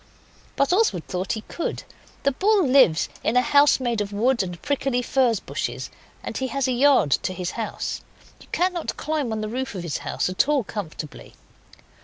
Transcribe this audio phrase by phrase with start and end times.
[0.55, 1.83] But Oswald thought he could.
[2.23, 5.91] The bull lives in a house made of wood and prickly furze bushes,
[6.23, 8.01] and he has a yard to his house.
[8.39, 11.35] You cannot climb on the roof of his house at all comfortably.